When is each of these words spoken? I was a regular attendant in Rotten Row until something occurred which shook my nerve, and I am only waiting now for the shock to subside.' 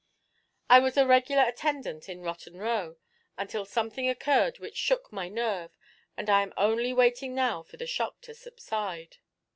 I 0.67 0.79
was 0.79 0.97
a 0.97 1.05
regular 1.05 1.43
attendant 1.43 2.09
in 2.09 2.23
Rotten 2.23 2.57
Row 2.57 2.97
until 3.37 3.65
something 3.65 4.09
occurred 4.09 4.57
which 4.57 4.75
shook 4.75 5.13
my 5.13 5.29
nerve, 5.29 5.77
and 6.17 6.27
I 6.27 6.41
am 6.41 6.53
only 6.57 6.91
waiting 6.91 7.35
now 7.35 7.61
for 7.61 7.77
the 7.77 7.85
shock 7.85 8.19
to 8.21 8.33
subside.' 8.33 9.17